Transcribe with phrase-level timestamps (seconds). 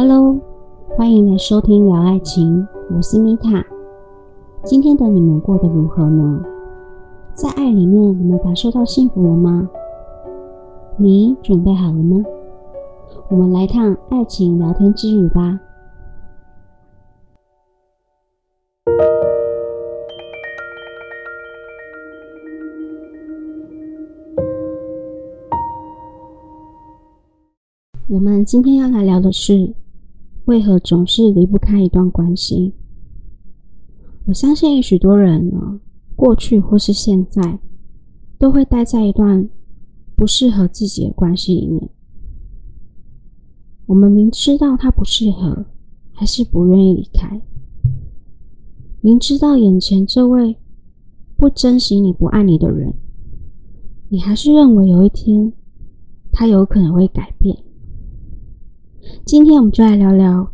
[0.00, 0.38] Hello，
[0.96, 2.64] 欢迎来收听聊爱情，
[2.94, 3.66] 我是米塔。
[4.62, 6.40] 今天的你们过得如何呢？
[7.34, 9.68] 在爱里面，你们感受到幸福了吗？
[10.96, 12.24] 你准备好了吗？
[13.28, 15.58] 我们来趟爱情聊天之旅吧。
[28.08, 29.74] 我们今天要来聊的是，
[30.48, 32.72] 为何总是离不开一段关系？
[34.24, 35.78] 我相信许多人呢，
[36.16, 37.58] 过去或是现在，
[38.38, 39.46] 都会待在一段
[40.16, 41.90] 不适合自己的关系里面。
[43.84, 45.66] 我们明知道他不适合，
[46.12, 47.42] 还是不愿意离开。
[49.02, 50.56] 明知道眼前这位
[51.36, 52.94] 不珍惜你、不爱你的人，
[54.08, 55.52] 你还是认为有一天
[56.32, 57.54] 他有可能会改变。
[59.28, 60.50] 今天我们就来聊聊，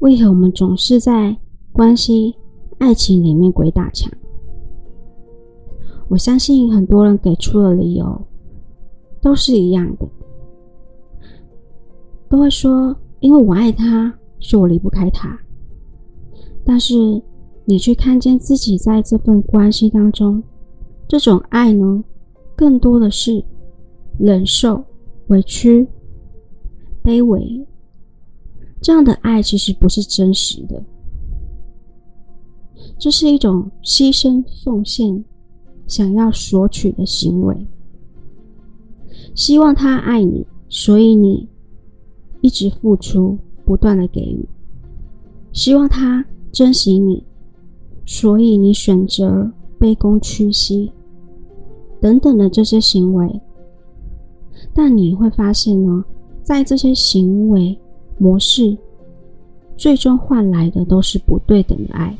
[0.00, 1.34] 为何我们总是在
[1.72, 2.36] 关系、
[2.76, 4.12] 爱情里面鬼打墙。
[6.08, 8.20] 我相信很多人给出的理由
[9.22, 10.06] 都是一样的，
[12.28, 15.34] 都会说：“因为我爱他，所以我离不开他。”
[16.66, 16.94] 但是
[17.64, 20.42] 你去看见自己在这份关系当中，
[21.08, 22.04] 这种爱呢，
[22.54, 23.42] 更多的是
[24.18, 24.84] 忍受、
[25.28, 25.88] 委屈、
[27.02, 27.66] 卑微。
[28.80, 30.82] 这样的爱其实不是真实的，
[32.96, 35.24] 这是一种牺牲奉献、
[35.88, 37.66] 想要索取的行为。
[39.34, 41.48] 希望他爱你，所以你
[42.40, 44.46] 一直付出，不断的给予；
[45.52, 47.22] 希望他珍惜你，
[48.06, 50.90] 所以你选择卑躬屈膝
[52.00, 53.40] 等等的这些行为。
[54.72, 56.04] 但你会发现呢，
[56.44, 57.76] 在这些行为。
[58.18, 58.76] 模式
[59.76, 62.14] 最终换来的都是不对等的爱。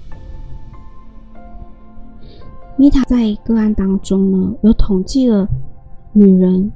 [2.77, 5.49] 米塔在个案当中呢，有统计了
[6.13, 6.73] 女人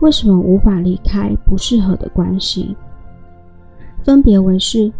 [0.00, 2.76] 为什么无法离开不适合的关系，
[4.02, 4.92] 分别为是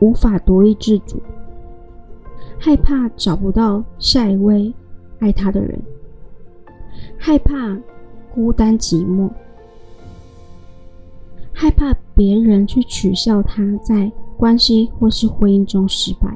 [0.00, 1.22] 无法独立自主、
[2.58, 4.70] 害怕找不到下一位
[5.20, 5.80] 爱她的人、
[7.16, 7.74] 害怕
[8.34, 9.30] 孤单寂寞。
[11.54, 16.28] 害怕别人去取笑他在关系或是婚姻中失败，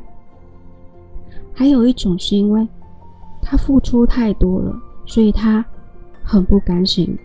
[1.54, 2.66] 还有一种是因为
[3.40, 4.74] 他付出太多了，
[5.06, 5.64] 所以他
[6.24, 7.16] 很不甘心，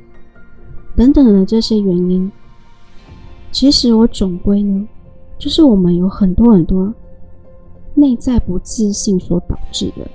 [0.96, 2.32] 等等的这些原因。
[3.52, 4.88] 其实我总归呢，
[5.40, 6.94] 就是我们有很多很多
[7.96, 10.08] 内在不自信所导致的，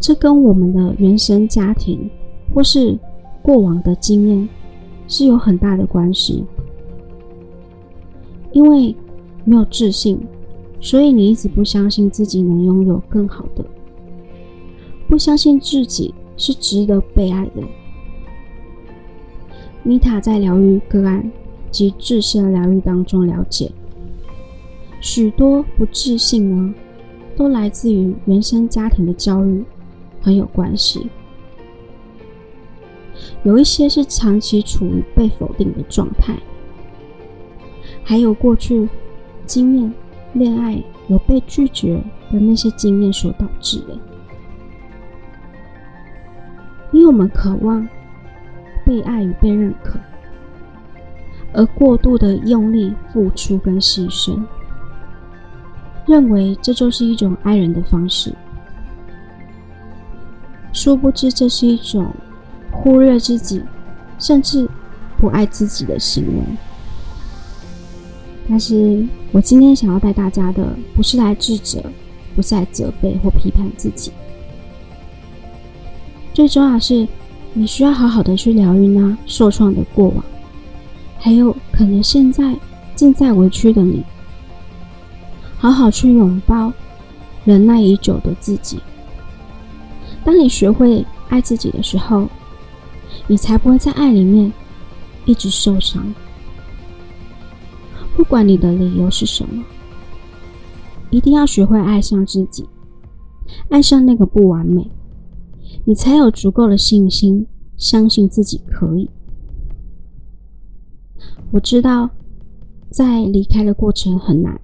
[0.00, 2.10] 这跟我们的原生家庭
[2.52, 2.98] 或是
[3.40, 4.48] 过往的经验。
[5.10, 6.44] 是有很大的关系，
[8.52, 8.94] 因为
[9.44, 10.20] 没有自信，
[10.80, 13.64] 所以你一直不相信自己能拥有更好的，
[15.08, 17.62] 不相信自己是值得被爱的。
[19.82, 21.28] 米塔在疗愈个案
[21.72, 23.72] 及自身疗愈当中了解，
[25.00, 26.72] 许多不自信呢，
[27.36, 29.64] 都来自于原生家庭的教育
[30.20, 31.08] 很有关系。
[33.42, 36.36] 有一些是长期处于被否定的状态，
[38.04, 38.88] 还有过去
[39.46, 39.94] 经验
[40.32, 41.96] 恋爱有被拒绝
[42.30, 43.98] 的那些经验所导致的。
[46.92, 47.86] 因为我们渴望
[48.84, 49.98] 被爱与被认可，
[51.52, 54.42] 而过度的用力付出跟牺牲，
[56.06, 58.34] 认为这就是一种爱人的方式，
[60.72, 62.12] 殊不知这是一种。
[62.70, 63.62] 忽略自己，
[64.18, 64.68] 甚至
[65.18, 66.44] 不爱自己的行为。
[68.48, 71.82] 但是我今天想要带大家的，不是来自责，
[72.34, 74.10] 不是来责备或批判自己。
[76.32, 77.06] 最重要的是，
[77.52, 80.24] 你需要好好的去疗愈那受创的过往，
[81.18, 82.56] 还有可能现在
[82.96, 84.02] 正在委屈的你，
[85.58, 86.72] 好好去拥抱
[87.44, 88.80] 忍耐已久的自己。
[90.24, 92.28] 当你学会爱自己的时候，
[93.30, 94.52] 你才不会在爱里面
[95.24, 96.04] 一直受伤。
[98.16, 99.62] 不管你的理由是什么，
[101.10, 102.68] 一定要学会爱上自己，
[103.68, 104.90] 爱上那个不完美，
[105.84, 107.46] 你才有足够的信心，
[107.76, 109.08] 相信自己可以。
[111.52, 112.10] 我知道，
[112.90, 114.60] 在离开的过程很难，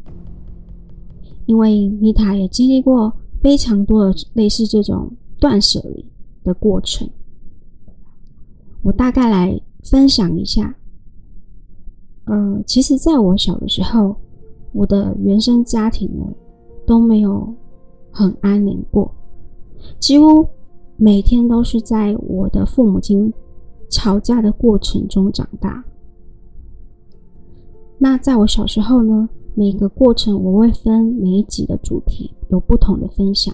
[1.47, 6.05] 因为米塔也经历过非常多的类似这种断舍离
[6.43, 7.09] 的过程。
[8.87, 10.73] 我大概来分享一下，
[12.27, 14.15] 呃，其实在我小的时候，
[14.73, 16.25] 我的原生家庭呢
[16.87, 17.53] 都没有
[18.13, 19.13] 很安宁过，
[19.99, 20.47] 几乎
[20.97, 23.33] 每天都是在我的父母亲
[23.91, 25.85] 吵架的过程中长大。
[27.99, 33.53] 那在我小时候呢，每个过程我会分每一集的主题有不同的分享。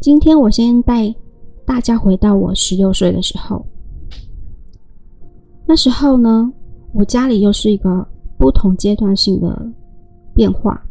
[0.00, 1.14] 今天我先带
[1.70, 3.64] 大家回到我十六岁的时候，
[5.64, 6.52] 那时候呢，
[6.92, 8.04] 我家里又是一个
[8.36, 9.70] 不同阶段性的
[10.34, 10.84] 变化。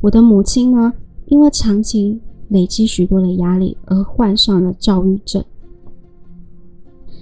[0.00, 0.90] 我的母亲呢，
[1.26, 5.44] 因为长期累积许多的压力而患上了躁郁症，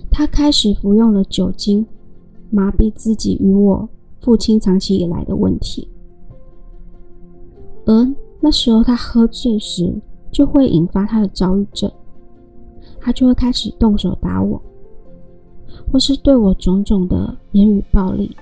[0.09, 1.85] 她开始服用了酒精。
[2.51, 3.89] 麻痹自己与我
[4.21, 5.89] 父亲长期以来的问题，
[7.87, 8.09] 而
[8.41, 9.93] 那时候他喝醉时
[10.31, 11.91] 就会引发他的躁郁症，
[13.01, 14.61] 他就会开始动手打我，
[15.93, 18.35] 或是对我种种的言语暴力，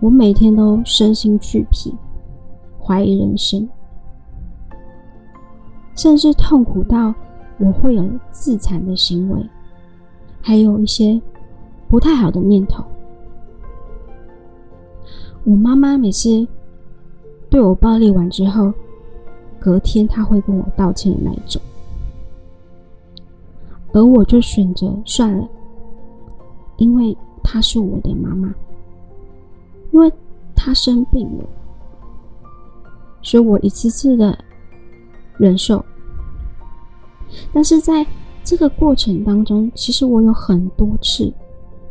[0.00, 1.94] 我每天都身心俱疲，
[2.78, 3.68] 怀疑人生，
[5.94, 7.14] 甚至痛苦到
[7.58, 9.44] 我会有自残的行为，
[10.40, 11.20] 还有一些。
[11.88, 12.84] 不太好的念头。
[15.44, 16.44] 我妈妈每次
[17.48, 18.72] 对我暴力完之后，
[19.66, 21.60] 隔天他会跟我道歉的那一种，
[23.92, 25.48] 而我就选择算了，
[26.76, 28.54] 因为她是我的妈妈，
[29.90, 30.12] 因为
[30.54, 31.44] 她生病了，
[33.22, 34.38] 所以我一次次的
[35.36, 35.84] 忍受。
[37.52, 38.06] 但是在
[38.44, 41.34] 这个过程当中，其实我有很多次。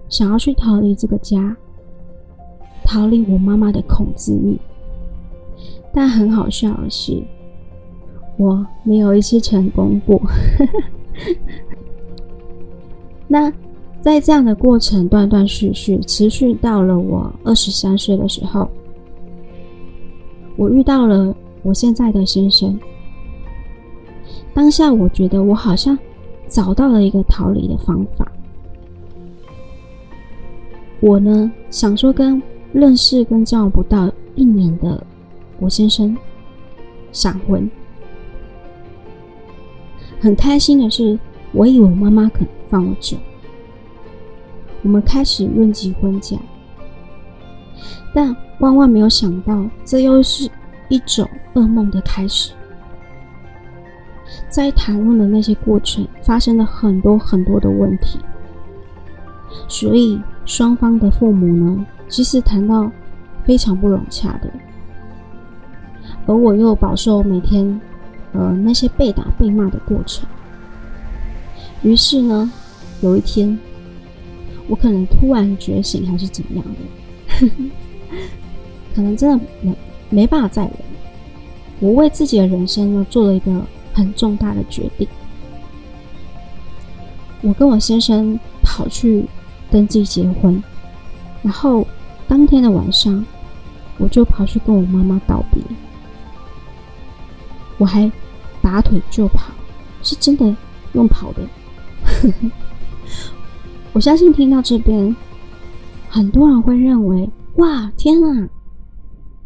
[0.07, 1.53] 想要去逃离这个家，
[2.85, 4.57] 逃离我妈妈的控制欲，
[5.91, 7.21] 但很好笑的是，
[8.37, 10.21] 我没有一次成功过。
[13.27, 13.51] 那
[14.01, 18.69] 在这样的过程断断续续，持续到了我二十三岁的时候，
[20.57, 22.79] 我遇到了我现在的先生。
[24.53, 25.97] 当下我觉得我好像
[26.47, 28.31] 找到了一个逃离的方法。
[31.01, 32.41] 我呢，想说跟
[32.71, 35.03] 认识跟交往不到一年的
[35.59, 36.15] 我先生
[37.11, 37.69] 闪婚，
[40.25, 41.19] 很开心的是，
[41.51, 43.15] 我以为妈妈肯放我走，
[44.81, 46.35] 我们开始论及婚嫁，
[48.11, 50.49] 但万万没有想到，这又是
[50.89, 52.53] 一种噩梦的开始。
[54.49, 58.17] 在谈论的那些过程，发生了很多很多的问题，
[59.67, 60.19] 所以。
[60.47, 62.91] 双方的父母呢，其实谈到
[63.45, 64.49] 非常不融洽的，
[66.27, 67.81] 而我又饱受每天
[68.35, 70.27] 呃那些被打被骂的过程。
[71.81, 72.51] 于是呢，
[73.01, 73.57] 有一天，
[74.67, 77.47] 我可能突然觉醒，还是怎样的，
[78.93, 79.75] 可能真的没
[80.09, 80.73] 没办法再忍。
[81.79, 83.61] 我为自己的人生呢，做了一个
[83.93, 85.07] 很重大的决定。
[87.41, 89.25] 我跟我先生跑去。
[89.71, 90.63] 登记结婚，
[91.41, 91.85] 然后
[92.27, 93.25] 当天的晚上，
[93.97, 95.59] 我就跑去跟我妈妈道别，
[97.79, 98.09] 我还
[98.65, 99.53] 拔腿就跑，
[100.01, 100.55] 是真的
[100.93, 101.47] 用跑的。
[103.93, 105.15] 我相信听到这边，
[106.09, 108.49] 很多人会认为：哇，天啊，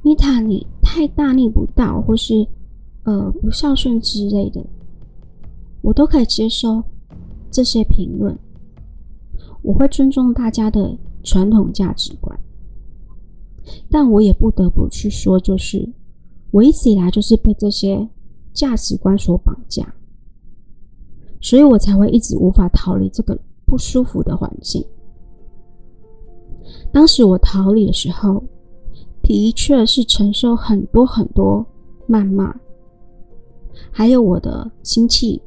[0.04, 2.48] 米塔，你太大逆不道，或是
[3.04, 4.66] 呃不孝顺之类的，
[5.82, 6.82] 我都可以接受
[7.52, 8.34] 这些评论。
[9.62, 12.40] 我会尊重大家的传统价值观，
[13.90, 15.90] 但我也不得不去说，就是
[16.52, 18.08] 我一直以来就是被这些
[18.60, 19.88] 价值观所绑架，
[21.40, 24.86] 所以我才会一直无法逃离这个不舒服的环境。
[26.92, 28.44] 当时我逃离的时候，
[29.24, 31.66] 的确是承受很多很多
[32.06, 32.54] 谩骂，
[33.90, 35.42] 还有我的亲戚、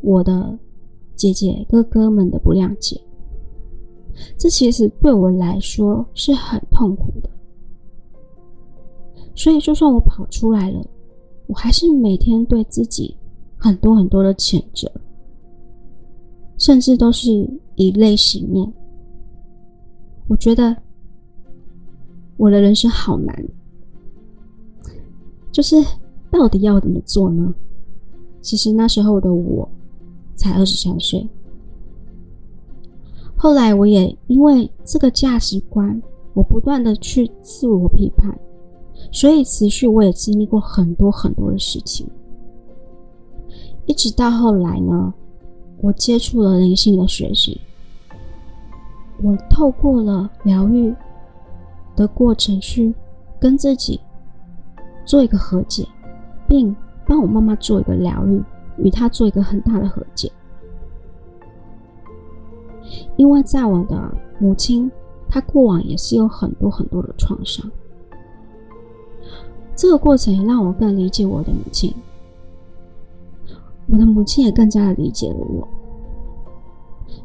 [0.00, 0.58] 我的
[1.14, 3.00] 姐姐、哥哥们的不谅解。
[4.36, 7.30] 这其实对我来说是很痛苦的，
[9.36, 10.84] 所以就算我跑出来了，
[11.48, 13.16] 我还是每天对自己
[13.56, 14.88] 很多很多的谴责，
[16.56, 18.72] 甚至都是以泪洗面。
[20.28, 20.76] 我觉得
[22.36, 23.44] 我的人生好难，
[25.50, 25.76] 就是
[26.30, 27.52] 到底要怎么做呢？
[28.40, 29.68] 其实那时候的我
[30.36, 31.26] 才二十三岁。
[33.34, 36.00] 后来，我也因为这个价值观，
[36.34, 38.38] 我不断的去自我批判，
[39.10, 42.06] 所以持续我也经历过很多很多的事情，
[43.86, 45.12] 一直到后来呢，
[45.80, 47.60] 我接触了灵性的学习，
[49.22, 50.94] 我透过了疗愈
[51.96, 52.94] 的过程去
[53.40, 53.98] 跟自己
[55.04, 55.86] 做一个和解，
[56.46, 56.74] 并
[57.06, 58.42] 帮我妈妈做一个疗愈，
[58.76, 60.30] 与她做一个很大的和解。
[63.16, 64.90] 因为在我的母亲，
[65.28, 67.68] 她过往也是有很多很多的创伤。
[69.78, 71.94] 这个过程也让我更理解我的母亲，
[73.86, 75.68] 我的母亲也更加的理解了我。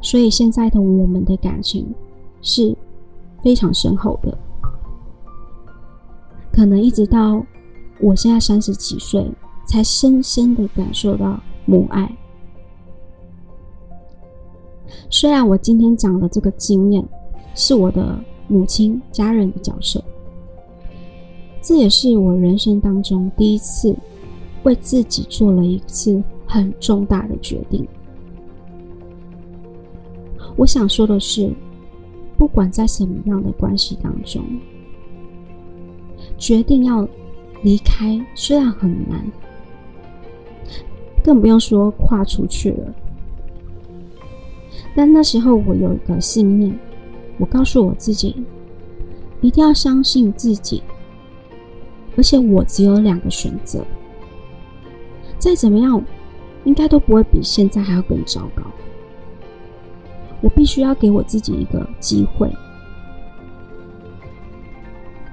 [0.00, 1.92] 所以现在的我们的感情
[2.42, 2.72] 是
[3.42, 4.38] 非常深厚的，
[6.52, 7.44] 可能一直到
[7.98, 9.28] 我现在三十几岁，
[9.66, 12.16] 才深深的感受到母爱。
[15.10, 17.04] 虽然我今天讲的这个经验
[17.56, 20.00] 是我的母亲家人的角色，
[21.66, 23.96] 这也是我人生当中第一次
[24.64, 27.88] 为自己做了一次很重大的决定。
[30.56, 31.50] 我想说的是，
[32.36, 34.44] 不管在什么样的关系当中，
[36.36, 37.08] 决定要
[37.62, 39.24] 离开虽然很难，
[41.24, 42.94] 更不用说跨出去了。
[44.94, 46.78] 但那时候我有一个信念，
[47.38, 48.36] 我告诉我自己，
[49.40, 50.82] 一定要相信自己，
[52.16, 53.84] 而且我只有两个选择，
[55.38, 56.02] 再怎么样，
[56.64, 58.62] 应该都不会比现在还要更糟糕。
[60.40, 62.50] 我必须要给我自己一个机会。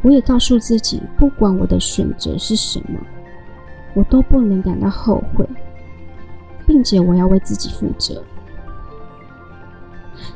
[0.01, 2.99] 我也告诉自己，不管我的选择是什么，
[3.93, 5.47] 我都不能感到后悔，
[6.65, 8.23] 并且我要为自己负责。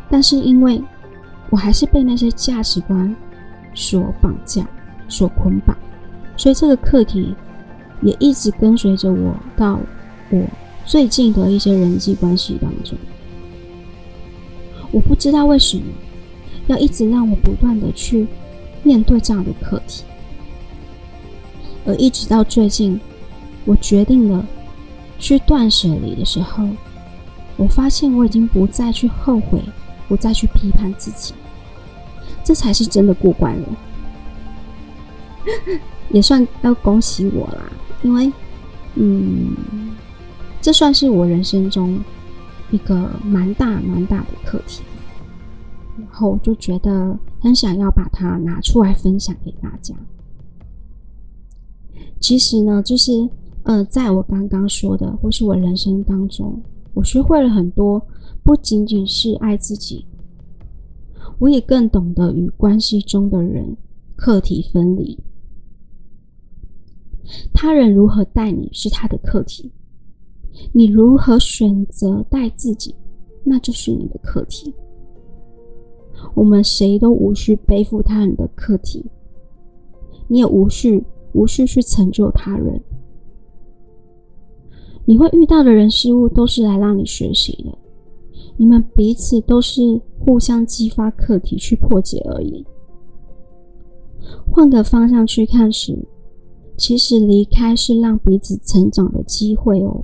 [0.08, 0.84] 但是因为
[1.50, 3.16] 我还是被那些价值观
[3.74, 4.68] 所绑架、
[5.08, 5.76] 所捆绑，
[6.38, 7.34] 所以这个课题
[8.02, 9.80] 也一直跟随着我到
[10.30, 10.44] 我
[10.86, 12.98] 最近的一些人际关系当中。
[14.92, 15.84] 我不知道为什么
[16.68, 18.28] 要一直让我不断的去
[18.84, 20.04] 面对这样的课题，
[21.86, 23.00] 而一直到最近，
[23.66, 24.46] 我决定了
[25.20, 26.68] 去断舍离的时候，
[27.58, 29.60] 我发现我已经不再去后悔，
[30.08, 31.34] 不再去批判自己，
[32.44, 33.68] 这才是真的过关了，
[36.16, 37.70] 也算要恭喜我啦，
[38.02, 38.32] 因为，
[38.96, 39.54] 嗯，
[40.62, 42.00] 这算是我人生中。
[42.72, 44.82] 一个蛮大蛮大的课题，
[46.00, 49.94] 然后就觉得很想要把它拿出来分享给大家。
[52.20, 53.30] 其实呢，就是
[53.64, 56.60] 呃，在我刚刚说的，或是我人生当中，
[56.96, 58.02] 我学会了很多，
[58.44, 60.04] 不仅仅是爱自己，
[61.38, 63.78] 我也更懂得与关系中的人
[64.16, 65.18] 课题分离。
[67.54, 69.72] 他人如何待你是他的课题。
[70.72, 72.96] 你如何选择待自己，
[73.44, 74.74] 那就是你的课题。
[76.34, 79.06] 我们谁都无需背负他人的课题，
[80.28, 81.04] 你也无需
[81.34, 82.82] 无需去成就他人。
[85.06, 87.78] 你会遇到的人事物都是来让你学习的，
[88.58, 92.66] 你们彼此都是互相激发课题去破解而已。
[94.50, 95.96] 换个方向去看时，
[96.78, 100.04] 其实离开是让彼此成长的机会哦。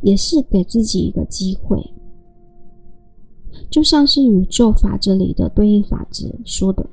[0.00, 1.78] 也是给自己一个机会，
[3.70, 6.84] 就像是宇宙法则里的对应法则说的：“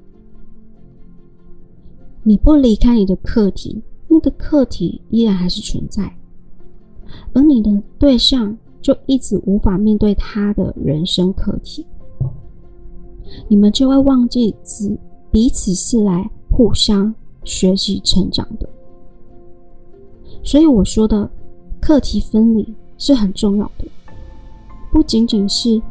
[2.23, 6.13] 你不离开你的课题，那个课题依然还是存在，
[7.33, 11.85] 而你的对象就一直无法面对他的人生课题，
[13.47, 14.97] 你们就会忘记只
[15.31, 17.13] 彼此是来互相
[17.43, 18.69] 学习成长的。
[20.43, 21.29] 所以我说的
[21.79, 23.85] 课题分离。”是很重要的，
[24.91, 25.81] 不仅仅是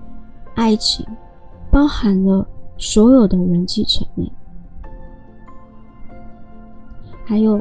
[0.55, 1.05] 爱情，
[1.69, 2.47] 包含了
[2.79, 4.31] 所有的人际层面。
[7.25, 7.61] 还有，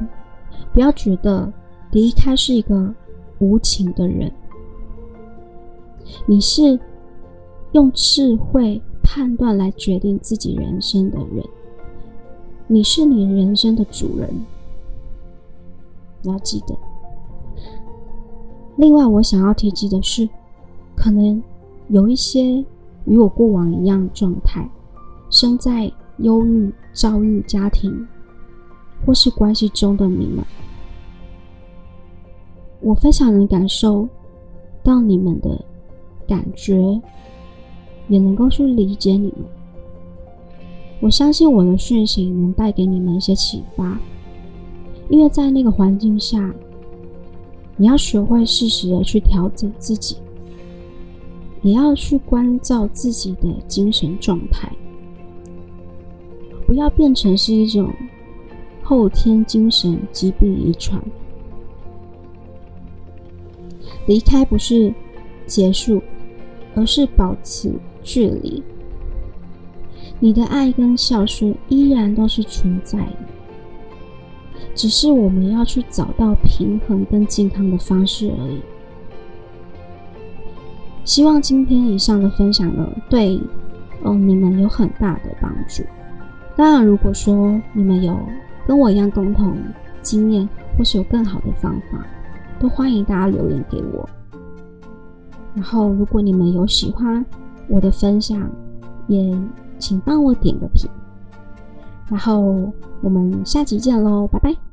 [0.71, 1.51] 不要觉得
[1.89, 2.93] 离开是一个
[3.39, 4.31] 无情的人，
[6.27, 6.79] 你是
[7.71, 11.43] 用智慧判断来决定自己人生的人，
[12.71, 14.29] 你是你人生的主人，
[16.21, 16.77] 你要记得。
[18.75, 20.29] 另外，我想要提及的是，
[20.95, 21.41] 可能
[21.87, 22.63] 有一些
[23.05, 24.69] 与我过往一样状态，
[25.31, 28.07] 身在忧郁、遭遇家庭
[29.03, 30.45] 或是关系中的你们，
[32.81, 34.07] 我非常能感受
[34.83, 35.59] 到你们的
[36.27, 37.01] 感觉，
[38.09, 39.58] 也能够去理解你们。
[40.99, 43.97] 我相信我的讯息能带给你们一些启发，
[45.09, 46.53] 因为在那个环境下。
[47.81, 50.17] 你要学会适时的去调整自己，
[51.61, 54.69] 也要去关照自己的精神状态，
[56.67, 57.89] 不要变成是一种
[58.83, 61.01] 后天精神疾病遗传。
[64.07, 64.93] 离开不是
[65.45, 66.01] 结束，
[66.75, 67.71] 而是保持
[68.03, 68.61] 距离。
[70.19, 73.15] 你的爱跟孝顺依然都是存在的，
[74.75, 78.59] 只是我们要去找到平衡跟健康的方式而已。
[81.05, 83.39] 希望今天以上的分享呢，对
[84.03, 85.83] 哦你们有很大的帮助。
[86.55, 88.19] 当然，如果说你们有
[88.67, 89.57] 跟我一样共同
[90.01, 90.47] 经验，
[90.77, 92.05] 或是有更好的方法，
[92.59, 94.07] 都欢迎大家留言给我。
[95.55, 97.25] 然后，如果你们有喜欢
[97.67, 98.47] 我的分享，
[99.07, 99.33] 也
[99.79, 100.89] 请帮我点个评。
[102.07, 102.71] 然后
[103.01, 104.68] 我们下集见喽，拜拜。